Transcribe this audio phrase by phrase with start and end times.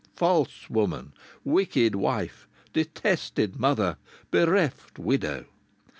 [0.15, 1.13] "False woman!
[1.45, 2.47] Wicked wife!
[2.73, 3.97] Detested mother!
[4.31, 5.45] Bereft widow!